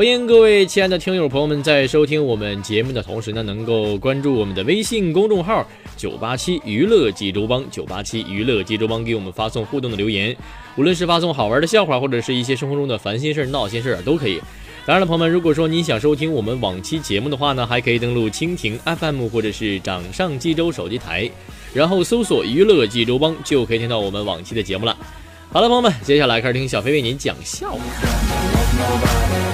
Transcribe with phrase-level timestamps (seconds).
[0.00, 5.62] 欢迎各位亲爱的听友朋友们，在收听我们节目的同时呢，能够关注我们的微信公众号
[5.94, 10.34] “九八七娱乐济州帮”，九八七娱乐济州帮给我们发送互动的留言，
[10.76, 14.40] 无论是发送好玩的笑话，或者是一些生活中的烦心事儿闹心事儿都可以。
[14.86, 21.30] 当然了，朋友们，如果说你想收听我们往期节目的话呢，还可以登录蜻蜓 FM 或者是掌上济州手机台，
[21.74, 24.96] 然后搜索“娱乐济州帮”，就可以听到我们往期的节目了。
[25.52, 29.49] 好了，朋友们，接下来开始听小飞为您讲笑话。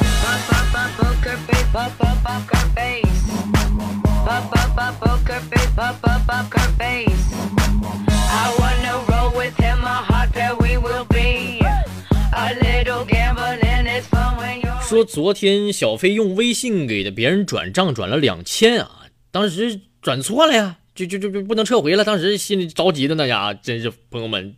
[14.89, 24.57] 说昨天小飞用微信给的别人转账转了两千啊，当时转错了呀，就就就就不能撤回了，当时心里着急的那家，真是朋友们，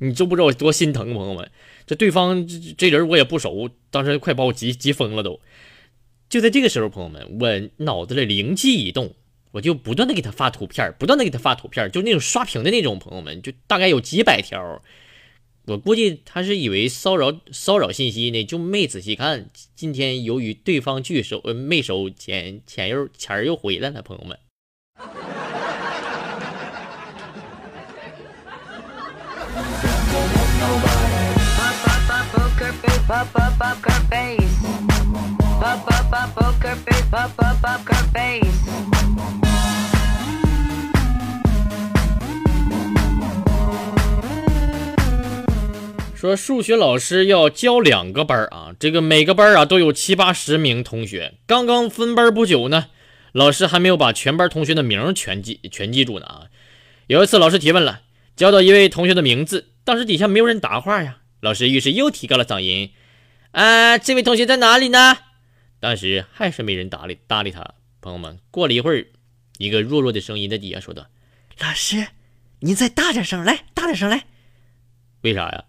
[0.00, 1.50] 你就不知道我多心疼朋友们，
[1.86, 5.38] 这对方这这人我也不熟，当时快把我急急疯了都。
[6.28, 7.48] 就在这个时候，朋友们，我
[7.84, 9.14] 脑子里灵机一动，
[9.52, 14.82] 我就不断的给他发图片，不断的给他发图片，就那种刷屏的那种，朋友们，就大概有几百条。
[15.66, 19.48] 我估计他是以为骚扰骚扰信息呢，就没仔细看。
[19.74, 24.38] 今天由于对方拒收，呃，没收钱，钱又钱又回来了，朋友们。
[46.16, 51.34] 说数学老师要教两个班啊，这个每个班啊都有七八十名同学。
[51.46, 52.86] 刚刚分班不久呢，
[53.32, 56.40] 老师还没有把全班同学的名全记全记住呢啊。
[57.08, 58.00] 有一次老师提问了，
[58.36, 61.18] 叫到一位同学的名字，当时底下没有人答话呀。
[61.40, 62.92] 老师于是又提高了嗓音
[63.52, 65.18] ：“啊，这位同学在哪里呢？”
[65.84, 68.40] 当时还是没人搭理搭理他，朋友们。
[68.50, 69.06] 过了一会儿，
[69.58, 71.06] 一个弱弱的声音在底下说道
[71.60, 72.06] ：“老师，
[72.60, 74.24] 您再大点声，来，大点声来。
[75.20, 75.64] 为啥呀？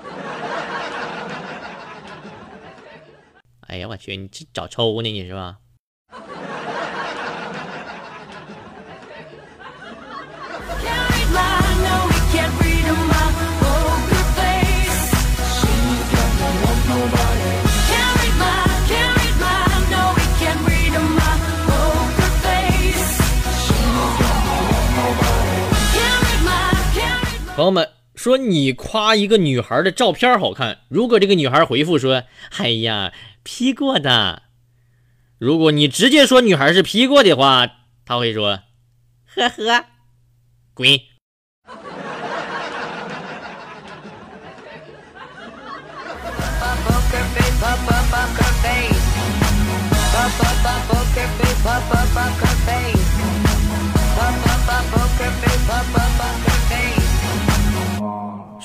[3.67, 5.11] 哎呀，我去，你这找抽呢？
[5.11, 5.57] 你是吧？
[27.59, 32.23] 朋友们说，你夸一个女孩的照片好看，如果这个女孩回复说
[32.57, 33.11] ：“哎呀
[33.43, 34.43] ，P 过的。”
[35.37, 37.67] 如果你直接说女孩是 P 过的话，
[38.05, 38.61] 她会说
[39.35, 39.85] ：“呵呵，
[40.73, 40.87] 滚。”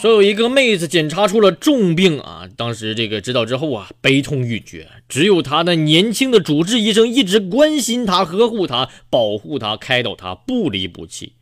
[0.05, 4.87] 说有一个妹子检查出了重病啊，当时这个知道之后啊，悲痛欲绝。
[5.09, 11.37] 只有她的年轻的主治医生一直关心她、呵护她、保护她、开导她，不离不弃。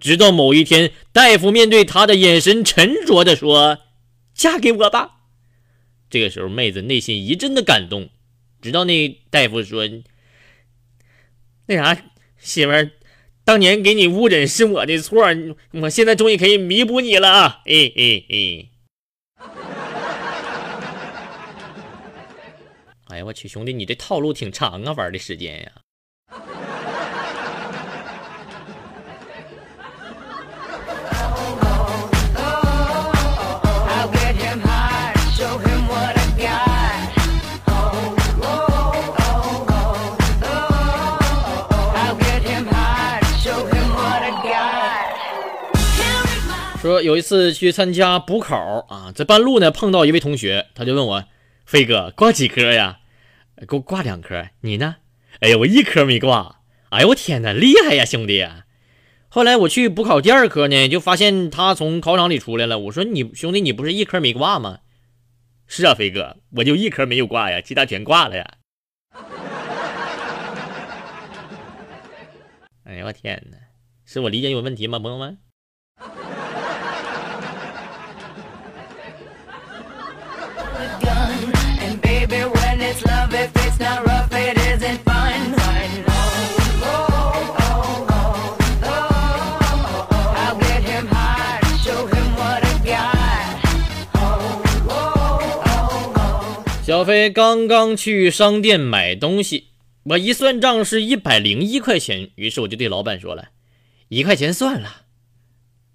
[0.00, 3.78] 直到某一天，大夫面对她的眼神沉着的说
[4.34, 5.20] ：“嫁给我吧。”
[6.10, 8.08] 这个时候，妹子内心一阵的感动。
[8.60, 9.88] 直到那大夫说
[11.66, 11.96] ：“那啥，
[12.40, 12.90] 媳妇儿。”
[13.44, 15.22] 当年给你误诊是我的错，
[15.72, 17.60] 我现在终于可以弥补你了啊。
[17.66, 18.68] 哎哎哎。
[23.08, 25.83] 哎呀，我去，兄弟，你这套路挺长啊，玩的时间呀。
[46.84, 51.24] 说有一次去参加补考啊，在半路呢碰到一位同学，他就问我
[51.64, 52.98] ：“飞哥挂几科呀？”
[53.66, 54.48] 给我挂两科。
[54.60, 54.96] 你呢？
[55.40, 56.60] 哎呀，我一科没挂。
[56.90, 58.46] 哎呦我天哪，厉害呀，兄弟！
[59.30, 62.78] 后来我去补考第二科呢，就发现他从考场里出来了。
[62.78, 64.80] 我说：“你兄弟，你不是一科没挂吗？”
[65.66, 68.46] 是啊，飞哥，我就一科没有挂呀，其他全挂了呀。
[72.84, 73.56] 哎呀我天哪，
[74.04, 75.38] 是我理解有问题吗，朋友们？
[83.02, 85.54] Love if it's not rough it isn't fun
[96.82, 99.68] 小飞刚刚去商店买东西，
[100.02, 103.48] 我一算账是一百零一块钱，于是我就对老板说了
[104.08, 105.04] ：“一块钱算了。”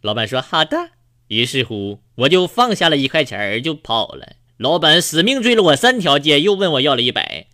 [0.02, 0.90] 老板说：“好的。”
[1.30, 4.38] 于是乎，我就放下了一块钱就跑了。
[4.60, 7.48] 老板死命追了我三条街，又问我要了一百。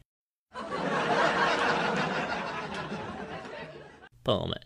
[4.24, 4.60] 朋友们，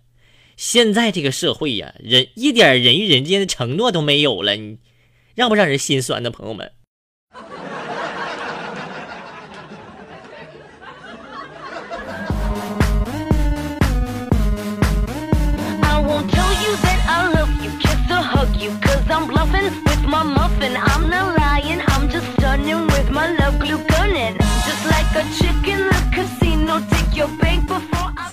[0.56, 4.78] 现在这个社会呀，人一点人与人之间的承诺都没有了，你
[5.36, 6.32] 让不让人心酸呢？
[6.32, 6.72] 朋友们。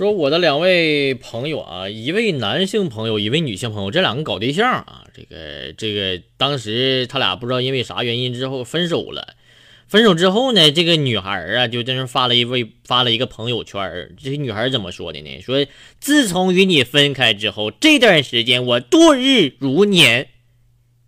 [0.06, 9.34] 说我的两位朋友啊，一位男性朋友，一位女性朋友，这两个搞对象啊，这个这个当时他俩不知道因为啥原因之后分手了。
[9.88, 15.40] 分手之后呢，这个女孩啊就在那发了一位发了一个朋友圈，这女孩怎么说的呢？
[15.40, 15.66] 说
[15.98, 20.28] 自从与你分开之后，这段时间我度日如年，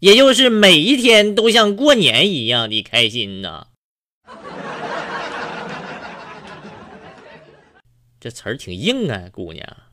[0.01, 3.69] 也就是每一天都像过年一样的开心呐。
[8.21, 9.88] 这词儿挺硬啊，姑娘。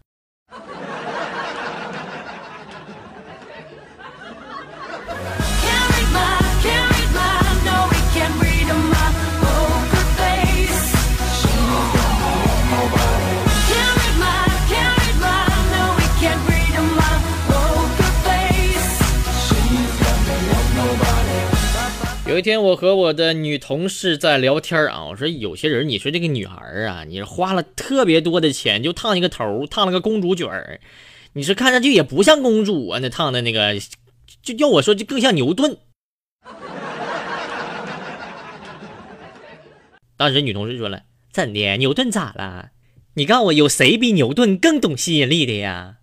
[22.45, 30.79] 天，我和我的女同事在聊天啊，我说有些人，你说这个女孩啊，你花了特别多的钱就烫一个头，烫了个公主卷儿，
[31.33, 33.73] 你是看上去也不像公主啊，那烫的那个，
[34.43, 35.75] 就要我说就更像牛顿。
[40.15, 41.01] 当时女同事说了
[41.33, 41.77] ：“怎的？
[41.77, 42.69] 牛顿咋了？
[43.15, 45.95] 你告诉我，有谁比牛顿更懂吸引力的呀？”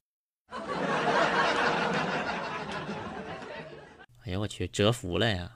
[4.26, 5.52] 哎呀，我去，折服了呀！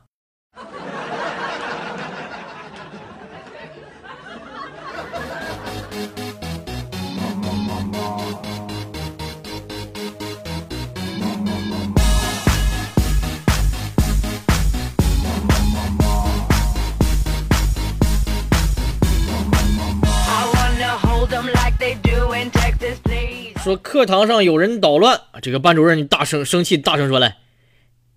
[23.67, 27.39] 说课堂上有人捣乱，这个班主任大声生气，大声说了：“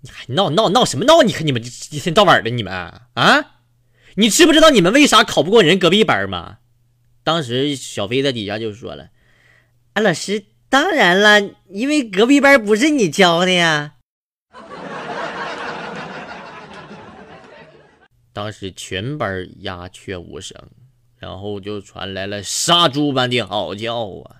[0.01, 1.23] 你还闹闹闹什么闹？
[1.23, 3.09] 你看你们一天到晚的，你们啊，
[4.13, 6.57] 你知不知道你们为啥考不过人隔壁班吗？”
[7.25, 9.07] 当时小飞在底下就说了
[9.93, 11.41] ：“啊，老师，当然了，
[11.71, 13.95] 因为隔壁班不是你教的呀。
[18.31, 20.55] ”当时全班鸦雀无声，
[21.17, 24.35] 然后就传来了杀猪般的嚎叫啊！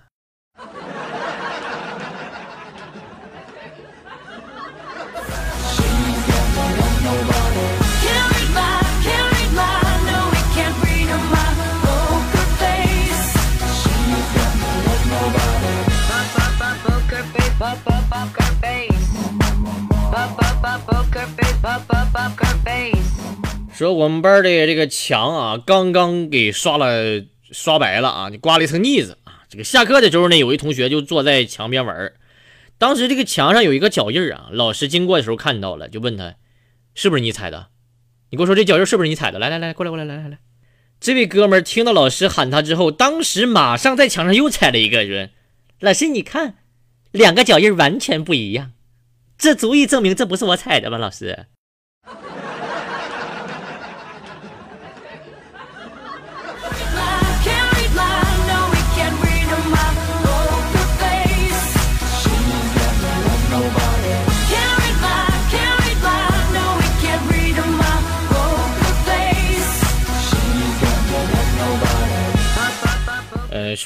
[23.92, 29.44] 我们班的这个墙啊，刚刚给刷了刷白了啊，你刮了一层腻子啊。
[29.48, 32.12] 这个下课的时候呢，有一同学就坐在墙边玩
[32.78, 36.36] 当时这个墙上有一个脚印啊，老师经过的时候看到了，就问他
[36.94, 37.68] 是不是你踩的？
[38.30, 39.38] 你给我说这脚印是不是你踩的？
[39.38, 40.38] 来来来，过来过来来来来。
[41.00, 45.28] 这位哥们儿听到老师喊他之后，当时马上在墙上又踩了一个，说
[45.80, 46.56] ：“老师，你看，
[47.10, 48.72] 两个脚印完全不一样，
[49.36, 51.46] 这足以证明这不是我踩的吧？”老师。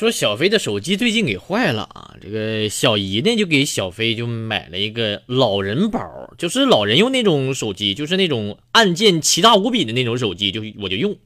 [0.04, 5.98] 说小飞的手机最近给坏了啊，这个小姨呢就给小飞就买了一个老人宝，
[6.36, 11.16] 就是老人用那种手机，就是那种按键奇大无比的那种手机，就我就用。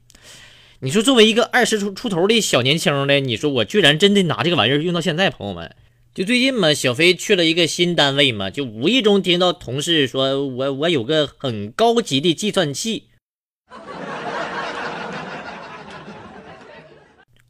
[0.79, 5.75] 你说作为一个二十出出头的小年轻的，你说我居然真的拿这个玩意儿用到现在，朋友们，
[6.15, 13.07] 就最近嘛，小飞去了一个新单位嘛，就无意中听到同事说我我有个很高级的计算器。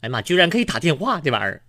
[0.08, 0.22] 妈！
[0.22, 1.62] 居然可以打电话，这玩意儿。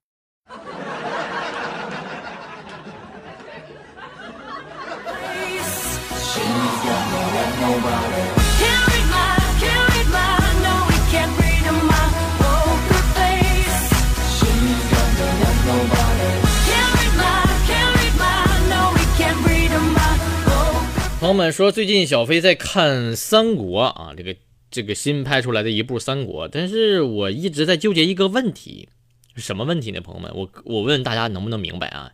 [21.19, 24.34] 朋友们说，最近小飞在看《三国》啊，这个。
[24.79, 28.88] 这个新拍出来的一部《三国》，但是我一直在纠结一个问题，
[29.36, 30.00] 什么问题呢？
[30.00, 32.13] 朋友们，我我问大家能不能明白啊？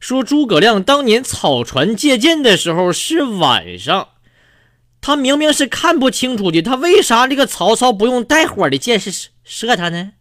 [0.00, 4.08] 说诸葛亮当年草船借箭的时候是晚上，
[5.02, 10.12] 他明明是看不清楚的，他为啥这个曹操不用带火的箭是射他呢？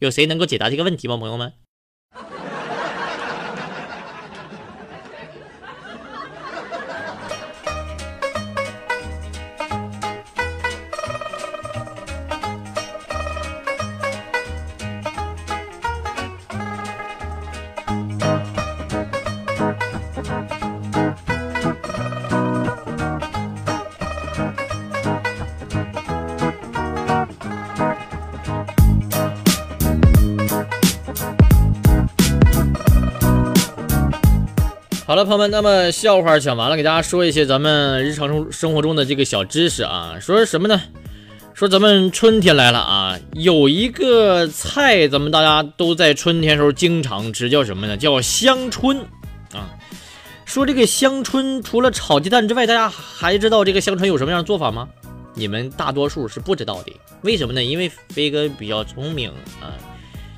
[0.00, 1.16] 有谁能够解答这个问题吗？
[1.16, 1.54] 朋友们？
[35.16, 40.18] 好了，朋友们，那么笑话讲完了，给大家说一些咱们日常生生活中的这个小知识啊。
[40.20, 40.78] 说什么呢？
[41.54, 47.96] 说咱们春天来了啊，有一个菜，咱们大家都在春天时候经常吃，叫什么呢？
[47.96, 48.98] 叫香椿
[49.54, 49.72] 啊。
[50.44, 54.86] 说这个香椿除了炒鸡蛋之外，大家还知道这个香椿有什么样的做法吗？
[55.32, 56.92] 你们大多数是不知道的。
[57.22, 57.64] 为什么呢？
[57.64, 59.30] 因为飞哥比较聪明
[59.62, 59.72] 啊。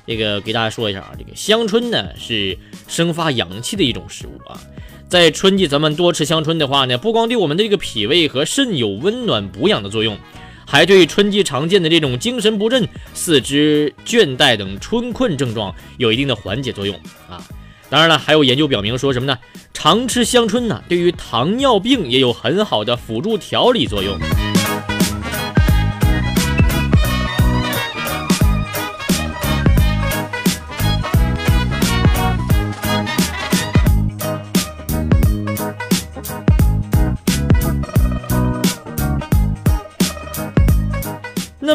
[0.09, 4.59] 这个给大家说一下啊，这个香椿呢是生发阳气的一种食物啊，
[5.07, 10.17] 在春季咱们多吃香椿的话呢，不光对我们的这个脾胃和肾有温暖补养的作用，
[10.65, 16.95] 还对春季常见的这种精神不振、四肢倦怠等春困症状有一定的缓解作用
[17.29, 17.45] 啊。
[17.91, 19.37] 当然了，还有研究表明说什么呢？
[19.75, 24.17] 常吃香椿呢，对于糖尿病也有很好的辅助调理作用。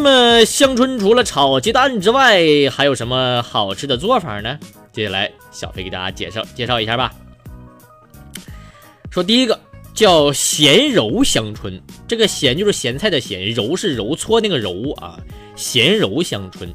[0.05, 2.39] 那么香椿除了炒鸡蛋之外，
[2.71, 4.59] 还有什么好吃的做法呢？
[4.93, 7.11] 接下来小飞给大家介绍介绍一下吧。
[9.11, 9.59] 说第一个
[9.95, 15.19] 叫咸柔香椿，这个咸就是咸菜的咸，揉是揉搓那个揉啊，
[15.57, 16.69] 咸柔香椿。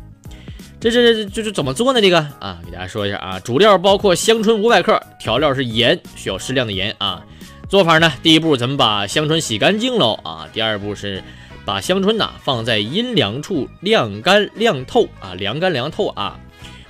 [0.79, 2.01] 这这这是怎么做呢？
[2.01, 7.24] 这个啊，给大家说一下啊，主料包括香椿五百克，调料是盐，需要适量的盐啊。
[7.69, 11.24] 做法呢，第一步咱们把香椿洗干净喽啊，第二步是。
[11.65, 16.39] 把香椿呐放在阴凉处晾干晾透啊，凉干凉透啊，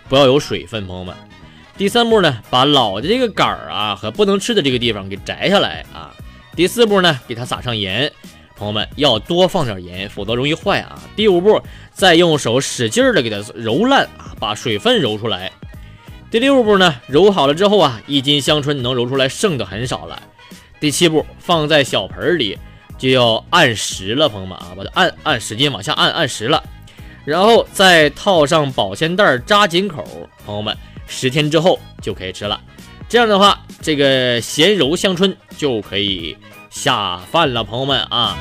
[0.07, 1.15] 不要有水分，朋友们。
[1.77, 6.13] 第三步呢，把老的这个杆儿啊和不能吃的这个地方给摘下来啊。
[6.55, 8.11] 第四步呢，给它撒上盐，
[8.55, 11.01] 朋友们要多放点盐，否则容易坏啊。
[11.15, 11.61] 第五步，
[11.93, 15.51] 再用手使劲的给它揉烂啊，把水分揉出来。
[16.29, 20.21] 第六步呢，揉好了之后啊，一斤香椿能揉出来剩的很少了。
[20.79, 22.57] 第七步，放在小盆里。
[22.99, 26.61] 就要按时了，朋友们啊，把它按按使劲往下按按时了，
[27.25, 30.05] 然后再套上保鲜袋扎紧口，
[30.45, 30.77] 朋友们
[31.07, 32.59] 十天之后就可以吃了。
[33.07, 36.37] 这样的话，这个咸柔香椿就可以
[36.69, 38.37] 下饭了，朋友们啊。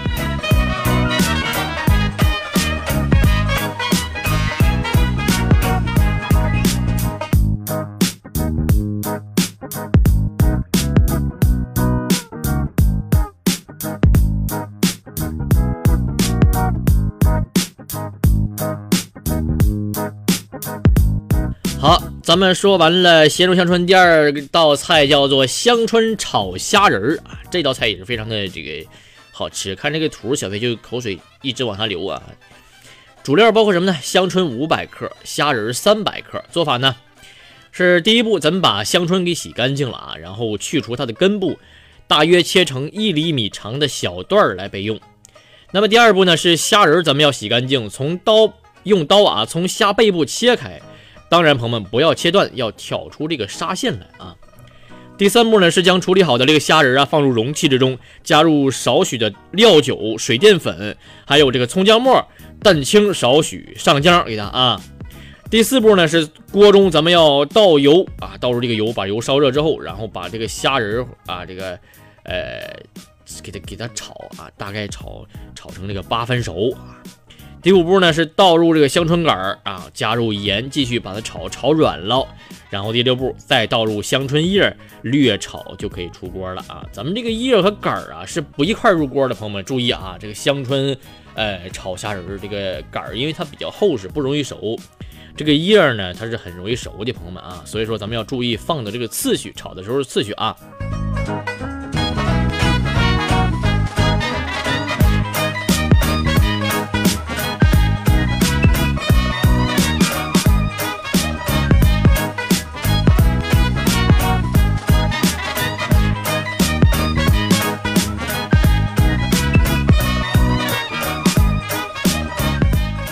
[22.28, 28.86] 咱们说完了咸肉香椿，第二道菜叫做香椿炒虾仁儿啊，这道菜也是非常的这个
[29.32, 29.74] 好吃。
[29.74, 32.22] 看这个图，小飞就口水一直往下流啊。
[33.22, 33.98] 主料包括什么呢？
[34.02, 36.44] 香椿五百克，虾仁三百克。
[36.52, 36.96] 做法呢
[37.72, 41.58] 是第一步，咱们把香椿给洗干净了啊，然后去除它的根部，
[42.06, 45.00] 大约切成一厘米长的小段儿来备用。
[45.72, 50.78] 那么第二步呢是虾仁，咱们要洗干净，从刀用刀啊从虾背部切开。
[51.28, 54.34] 当然，朋友们不要切断，要挑出这个纱线来啊。
[55.18, 62.24] 第三步呢是将处理好的这个虾仁啊放入容器之中，加入少许的料酒、水淀粉，还有这个葱姜末、
[62.62, 64.80] 蛋清少许，上浆给它啊。
[65.50, 71.78] 第四步呢是锅中咱们要倒油啊，倒入这个油，把油烧热之后，然后把这个虾仁啊这个
[72.22, 72.62] 呃
[73.42, 77.02] 给它给它炒啊，大概炒炒成这个八分熟啊。
[77.60, 82.26] 第五步呢是倒入这个香椿杆儿啊，加入盐，继续把它炒炒软了。
[82.70, 86.86] 然后第六步再倒入香椿叶，略炒就可以出锅了啊。
[86.92, 90.16] 咱们这个叶和杆儿啊是不一块入锅的，朋友们注意啊。
[90.20, 90.96] 这个香椿，
[91.34, 94.78] 呃，炒虾仁儿这个杆儿，因为它比较厚实，不容易熟。
[95.36, 97.62] 这个叶儿呢，它是很容易熟的，朋友们啊。
[97.64, 100.56] 所以说咱们要注意放的这个次序，炒的时候次序啊。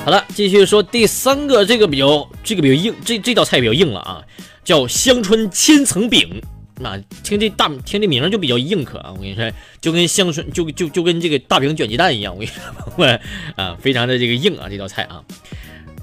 [0.07, 4.23] 好了，继续说第三个，这个比较，这个比较硬，这这道菜比较硬了啊，
[4.63, 6.41] 叫香椿千层饼。
[6.79, 9.11] 那听这大，听这名就比较硬可啊。
[9.11, 12.33] 我跟你说，就跟香椿，就就就跟这个大饼卷鸡蛋一样。
[12.33, 12.53] 我跟你
[12.97, 13.21] 说，
[13.61, 15.25] 啊，非常的这个硬啊，这道菜啊。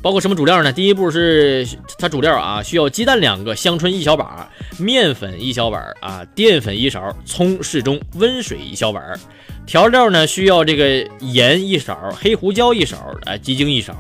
[0.03, 0.73] 包括什么主料呢？
[0.73, 1.65] 第一步是
[1.97, 9.01] 它主料啊，需要鸡蛋两个，香椿一小把，面粉一小碗啊，淀粉一勺，葱适中，温水一小碗。
[9.65, 13.95] 调料呢，需要这个盐一勺，黑胡椒一勺，哎，鸡精一勺。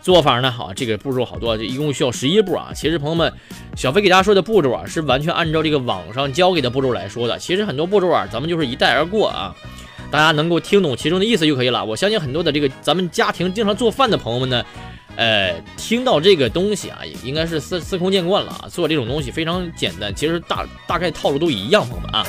[0.00, 2.70] 做法呢，好，这个步骤好多，这一共需要十一步啊。
[2.72, 3.32] 其实朋友们，
[3.74, 7.36] 小飞给大家说的步骤啊，是完全按照这个网上教给的步骤来说的。
[7.36, 9.52] 其实很多步骤啊，咱们就是一带而过啊，
[10.12, 11.84] 大家能够听懂其中的意思就可以了。
[11.84, 14.64] 我相信很多的这个咱们家庭经常做饭的朋友们呢。
[15.18, 18.68] 呃，听到这个东西啊，也应该是司司空见惯了啊。
[18.68, 22.24] 做这种东西非常简单，其实大大概套路都一样，朋友们啊。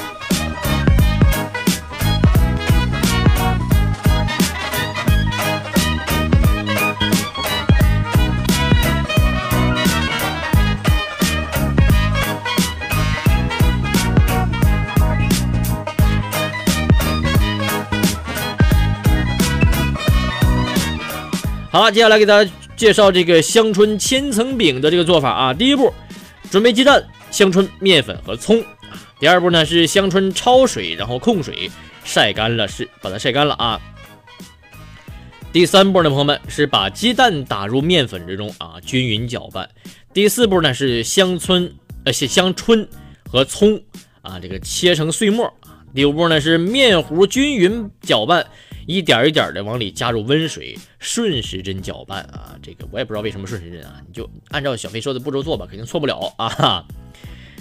[21.71, 22.49] 好了，接下来给大家。
[22.79, 25.93] 介绍这个香椿千层饼的这个做法啊，第一步，
[26.49, 28.63] 准备鸡蛋、香椿、面粉和葱。
[29.19, 31.69] 第二步呢是香椿焯水，然后控水
[32.05, 33.81] 晒干了，是把它晒干了啊。
[35.51, 39.69] 第三步呢，朋友们是把鸡蛋打入面粉之中啊，均匀搅拌。
[40.13, 41.73] 第四步呢是香椿
[42.05, 42.87] 呃香椿
[43.29, 43.83] 和葱
[44.21, 45.53] 啊，这个切成碎末。
[45.93, 48.47] 第五步呢是面糊均匀搅拌。
[48.89, 52.57] 一点一点的往里加入温水，顺时针搅拌啊！
[52.59, 56.83] 这个我也不知道为什么顺时针啊，你就按照小飞说的步骤做吧，肯定错不了啊。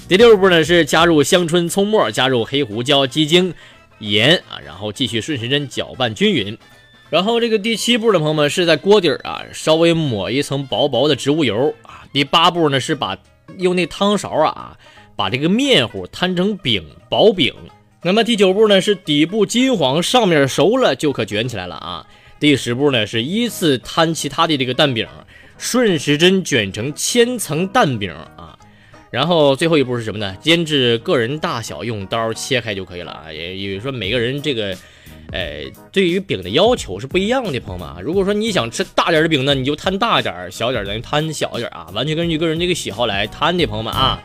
[0.08, 3.52] 第六步呢是加入香椿、葱末，加入黑胡椒、鸡精、
[3.98, 6.56] 盐啊，然后继续顺时针搅拌均匀。
[7.10, 12.08] 然后这个第七步的朋友们是在锅底儿啊稍微抹一层薄薄的植物油啊。
[12.10, 13.18] 第八步呢是把
[13.58, 14.78] 用那汤勺啊
[15.14, 17.54] 把这个面糊摊成饼，薄饼。
[18.02, 22.06] 那么第九步呢是底部金黄，上面熟了就可卷起来了啊。
[22.38, 25.04] 第十步呢是依次摊其他的这个蛋饼，
[25.58, 28.56] 顺时针卷成千层蛋饼啊。
[29.10, 30.36] 然后最后一步是什么呢？
[30.40, 33.32] 煎至个人大小，用刀切开就可以了啊。
[33.32, 34.76] 也也就是说每个人这个，
[35.32, 37.98] 呃，对于饼的要求是不一样的，朋友们啊。
[38.00, 44.22] 如果说你想吃大点的饼呢，你就摊大点儿；小点咱就摊小点啊，完全根据个人这个喜好来摊的，朋友们啊。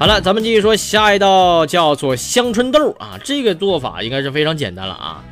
[0.00, 3.20] 好了，咱们继续说下一道，叫做香椿豆啊。
[3.22, 5.22] 这个做法应该是非常简单了啊。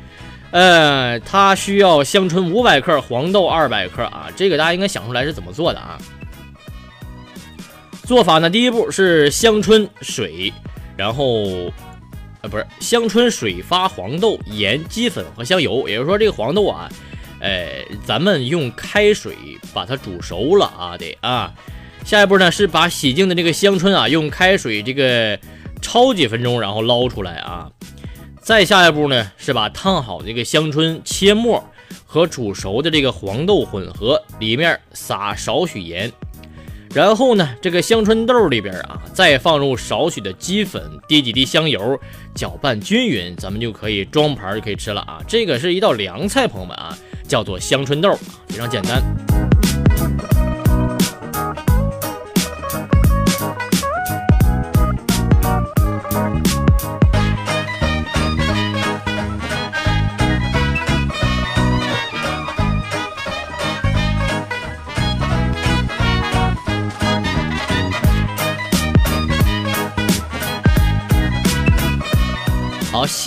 [0.51, 4.27] 呃，它需要香椿五百克，黄豆二百克啊。
[4.35, 5.97] 这个大家应该想出来是怎么做的啊？
[8.03, 10.53] 做法呢，第一步是香椿水，
[10.95, 11.41] 然后
[12.41, 15.89] 呃，不是香椿水发黄豆、盐、鸡粉和香油。
[15.89, 16.87] 也就是说，这个黄豆啊，
[17.39, 19.33] 呃，咱们用开水
[19.73, 21.51] 把它煮熟了啊，得啊。
[22.09, 25.37] 下一步呢是把洗净的这个香椿啊，用开水这个
[25.79, 27.69] 焯几分钟，然后捞出来啊。
[28.41, 31.63] 再下一步呢是把烫好的这个香椿切末
[32.07, 36.11] 和煮熟的这个黄豆混合，里面撒少许盐。
[36.95, 41.95] 然后呢，这个香椿豆里边啊，再放入少许的鸡粉，滴几滴香油，
[42.33, 45.21] 搅拌均匀，咱们就可以装盘就可以吃了啊。
[45.27, 48.17] 这个是一道凉菜，朋友们啊，叫做香椿豆，
[48.47, 48.99] 非常简单。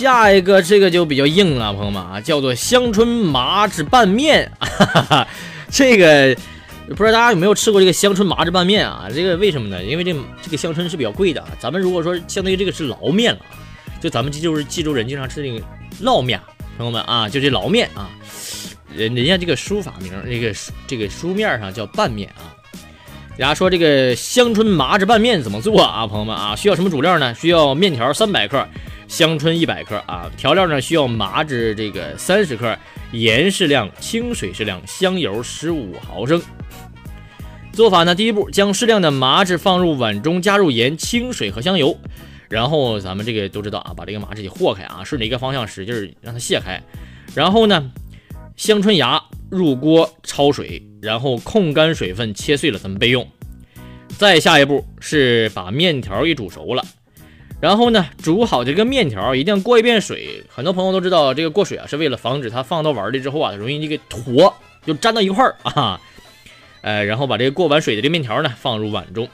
[0.03, 4.51] 下一个这个就比较硬了，朋友们啊，叫做香椿麻汁拌面。
[4.59, 5.27] 哈哈哈，
[5.69, 6.35] 这个
[6.89, 9.07] 不知道大家有没有吃过这个香椿麻汁拌面啊？
[9.15, 9.81] 这个为什么呢？
[9.81, 11.47] 因为这这个香椿是比较贵的啊。
[11.57, 13.39] 咱们如果说相当于这个是捞面了，
[14.01, 15.65] 就咱们这就是冀州人经常吃这个
[16.01, 16.37] 捞面，
[16.75, 18.09] 朋友们啊，就这捞面啊，
[18.93, 20.53] 人人家这个书法名，这个
[20.85, 22.51] 这个书面上叫拌面啊。
[23.37, 26.05] 大家说这个香椿麻汁拌面怎么做啊？
[26.05, 27.33] 朋友们啊，需要什么主料呢？
[27.33, 28.67] 需要面条三百克。
[29.13, 32.75] 香椿一百克啊，调料呢需要麻汁这个三十克，
[33.11, 36.41] 盐适量，清水适量，香油十五毫升。
[37.73, 41.95] 做法呢，第一步将适量的麻汁放入碗中，加入盐、清水和香油，
[42.49, 46.81] 然后咱们这个都知道啊，把这个麻汁给和开啊，顺着一个方向使劲让它卸开。
[47.35, 47.91] 然后呢，
[48.55, 49.21] 香椿芽
[49.51, 53.27] 入锅焯水，然后控干水分，切碎了咱们备用。
[54.17, 56.83] 再下一步是把面条给煮熟了。
[57.63, 60.43] 然后呢，煮好这个面条一定要过一遍水。
[60.49, 64.53] 很多朋友都知道，这个过水啊，是为了防止它放到碗里之后啊，容易这个坨
[64.85, 65.97] 就粘到一块儿啊。
[66.83, 69.29] 呃，然后把这个过完水的这面条呢放入碗中，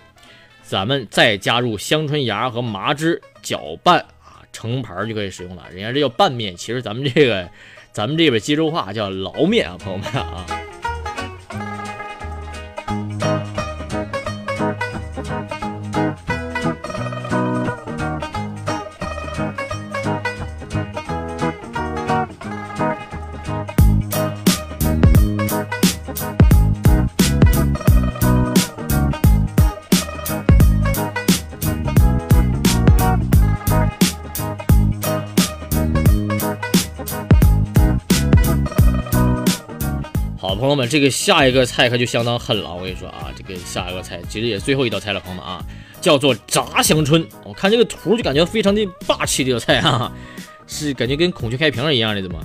[0.62, 5.64] 咱们再加入香椿芽和麻汁搅拌啊，成盘就可以使用了。
[5.72, 7.50] 人家这叫拌面，其实咱们这个
[7.92, 10.46] 咱们这边冀州话叫捞面啊，朋友们啊。
[40.90, 42.74] 这个下一个菜可就相当狠了。
[42.74, 45.64] 我跟你说啊，这个下一个菜其实也最后一道菜了，朋友们啊，
[46.02, 47.26] 叫做炸香椿。
[47.46, 50.12] 我看这个图就感觉非常的霸气，这道菜啊，
[50.68, 52.38] 是感觉跟孔雀开屏一样的，怎么？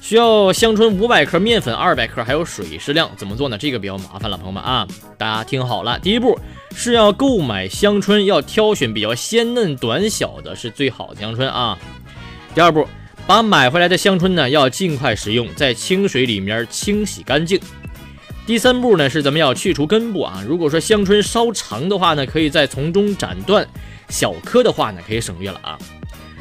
[0.00, 3.10] 需要香椿五百克，面粉二百克，还有水适量。
[3.16, 3.58] 怎么做呢？
[3.58, 4.86] 这个比较麻烦了，朋友们啊，
[5.18, 6.38] 大家听好了，第一步
[6.74, 11.78] 是要购买香椿，要挑选比较鲜嫩短小的，是最好的香椿啊。
[12.54, 12.86] 第二步。
[13.28, 17.60] 把买回来的香椿呢，要尽快食用，在清水里面清洗干净。
[18.46, 20.42] 第三步呢，是咱们要去除根部啊。
[20.48, 23.62] 如果说香椿稍长的话呢，可以再从中斩断；
[24.08, 25.78] 小颗的话呢，可以省略了啊。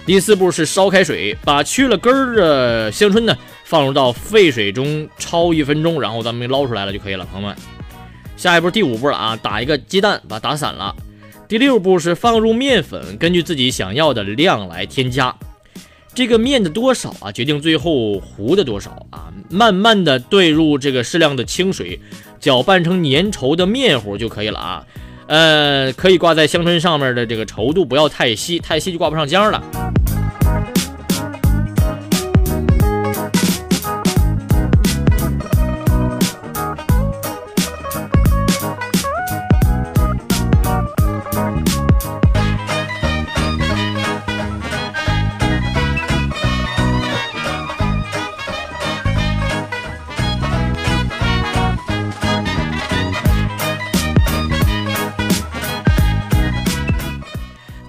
[0.06, 7.58] 第四步是烧开水，把去了根儿的香椿呢，放入到沸水中焯一分钟，然后咱们捞出来了就可以了，朋友们。
[8.38, 10.96] 下一步第五步了啊，打一个鸡蛋，把它打散了。
[11.50, 15.36] 第六步是放入面粉，根据自己想要的量来添加。
[16.18, 19.32] 这个面的多少啊，决定最后糊的多少啊。
[19.52, 22.00] 慢慢的兑入这个适量的清水，
[22.40, 24.84] 搅拌成粘稠的面糊就可以了啊。
[25.28, 29.64] 呃，可以挂在香椿上面的这个稠度不要太稀，太稀就挂不上浆了。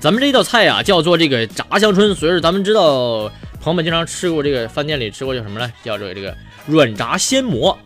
[0.09, 2.15] 咱们这道菜呀，叫做这个炸香椿。
[2.15, 5.71] 所以说，咱们知道朋友们经常吃过这个饭店里吃过叫什么呢？
[5.85, 7.79] 叫做这个软炸鲜蘑。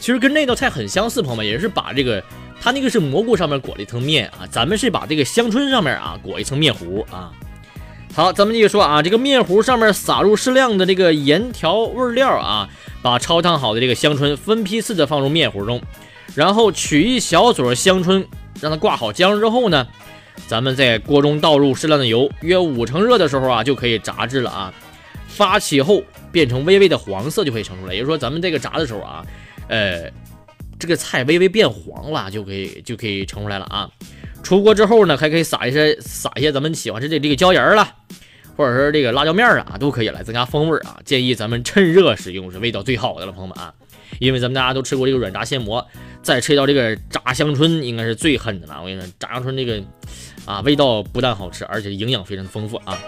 [0.00, 2.24] 其实跟那道菜很相似，朋友们也是把这个
[2.58, 7.32] 它那个是蘑菇上面裹了一层面啊，咱们是把这个香椿上面啊裹一层面糊啊。
[8.14, 12.66] 好，咱们继续说啊，这个面糊上面撒入适量的这个盐调味料啊，
[13.02, 15.82] 把焯烫好的这个香椿分批次的放入面糊中，
[16.34, 18.26] 然后取一小撮香椿，
[18.58, 19.86] 让它挂好浆之后呢。
[20.46, 24.72] 咱们在锅中倒入适量的油，约五成热的时候啊，就可以炸制了啊。
[25.26, 29.24] 发起后变成微微的黄色就可以盛出来，也就是说咱们这个炸的时候啊，
[29.68, 30.10] 呃，
[30.78, 33.88] 这个菜微微变黄了就可以就可以盛出来了啊。
[34.42, 37.86] 出锅之后呢，还可以撒一些撒一些咱们喜欢吃的这个椒盐了，
[38.56, 40.98] 或者是这个辣椒面啊，都可以来增加风味啊。
[41.04, 43.72] 建议咱们趁热食用是味道最好的了，朋友们啊。
[44.18, 45.86] 因为咱们大家都吃过这个软炸鲜蘑，
[46.22, 48.78] 再吃到这个炸香椿，应该是最狠的了。
[48.80, 49.82] 我跟你说，炸香椿这个
[50.44, 52.98] 啊，味道不但好吃，而且营养非常的丰富啊。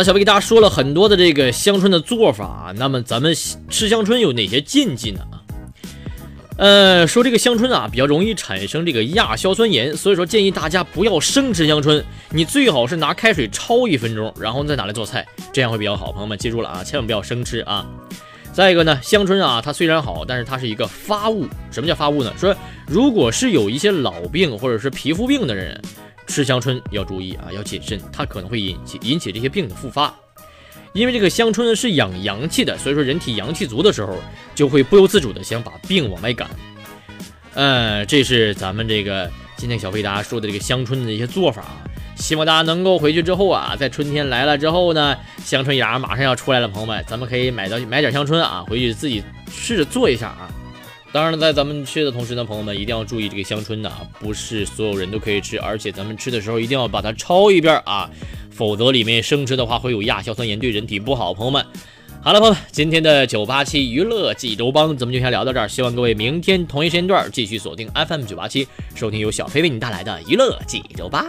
[0.00, 3.34] 了，小飞给大家说了很多的这个香椿的做法，那么咱们
[3.68, 5.20] 吃香椿有哪些禁忌呢？
[6.56, 16.10] 呃，说这个香椿啊比较容易产生这个亚硝酸盐，所以说建议大家不要生吃香椿，你最好是拿开水焯一分钟，然后再拿来做菜，这样会比较好。
[16.10, 17.86] 朋友们记住了啊，千万不要生吃啊。
[18.52, 21.46] 再一个呢，香椿啊，它虽然好，但是它是一个发物。
[21.70, 22.32] 什么叫发物呢？
[22.38, 25.78] 说如果是有一些老病或者是皮肤病的人。
[26.26, 30.14] 吃香椿要注意啊，要谨慎，它可能会引起引起这些病的复发。
[30.92, 34.16] 因为这个香椿是养阳气的，所以说人体阳气足的时候，
[34.54, 36.48] 就会不由自主的想把病往外赶。
[37.54, 41.76] 嗯，这是咱们这个今天小飞大家说的这个香椿的一些做法啊。
[42.16, 50.50] 希望大家能够回去之后啊，在春天来了之后呢，香椿芽马上要出来了，朋友们，咱们可以买到买点香椿啊，回去自己试着做一下啊。
[51.12, 58.08] 当然了，在咱们吃的同时呢，朋友们一定要注意这个香椿呢，不是所有人都可以吃，而且咱们吃的时候一定要把它焯一遍啊，
[58.50, 61.34] 否则里面生吃的话会有亚硝酸盐，对人体不好。
[61.34, 61.66] 朋友们，
[62.22, 71.26] 好了，朋友们，今天的九八七娱乐济州帮咱们就先聊到这儿，希望各位明天同一时间段继续锁定 FM 九八七，收听由小飞为你带来的娱乐济州帮。